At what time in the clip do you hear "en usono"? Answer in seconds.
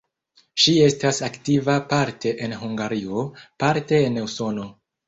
4.11-4.73